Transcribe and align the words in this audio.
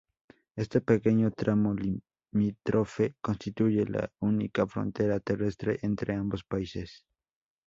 Este 0.55 0.81
pequeño 0.81 1.29
tramo 1.29 1.75
limítrofe 1.75 3.13
constituye 3.21 3.85
la 3.85 4.09
única 4.17 4.65
frontera 4.65 5.19
terrestre 5.19 5.77
entre 5.83 6.15
ambos 6.15 6.43
países. 6.43 7.05